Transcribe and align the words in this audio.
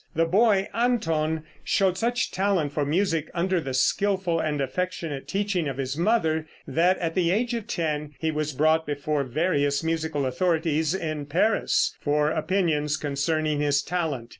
The 0.15 0.25
boy 0.25 0.67
Anton 0.73 1.43
showed 1.63 1.95
such 1.95 2.31
talent 2.31 2.73
for 2.73 2.83
music 2.83 3.29
under 3.35 3.61
the 3.61 3.75
skillful 3.75 4.39
and 4.39 4.59
affectionate 4.59 5.27
teaching 5.27 5.67
of 5.67 5.77
his 5.77 5.95
mother, 5.95 6.47
that 6.67 6.97
at 6.97 7.13
the 7.13 7.29
age 7.29 7.53
of 7.53 7.67
ten 7.67 8.15
he 8.17 8.31
was 8.31 8.51
brought 8.51 8.87
before 8.87 9.23
various 9.23 9.83
musical 9.83 10.25
authorities 10.25 10.95
in 10.95 11.27
Paris 11.27 11.95
for 12.01 12.31
opinions 12.31 12.97
concerning 12.97 13.59
his 13.61 13.83
talent. 13.83 14.29